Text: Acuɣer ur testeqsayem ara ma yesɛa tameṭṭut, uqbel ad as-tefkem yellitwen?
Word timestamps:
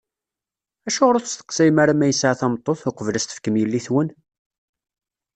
Acuɣer 0.87 1.15
ur 1.17 1.23
testeqsayem 1.23 1.77
ara 1.83 1.93
ma 1.99 2.05
yesɛa 2.07 2.39
tameṭṭut, 2.39 2.81
uqbel 2.89 3.15
ad 3.15 3.19
as-tefkem 3.19 3.55
yellitwen? 3.57 4.09